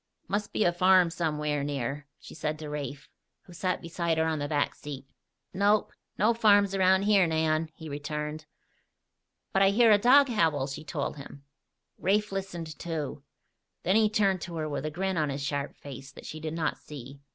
[0.27, 3.07] "Must be a farm somewhere near," she said to Rafe,
[3.43, 5.05] who sat beside her on the back seat.
[5.53, 5.93] "Nope.
[6.17, 8.47] No farms around here, Nan," he returned.
[9.53, 11.43] "But I hear a dog howl," she told him.
[11.99, 13.21] Rafe listened, too.
[13.83, 16.55] Then he turned to her with a grin on his sharp face that she did
[16.55, 17.21] not see.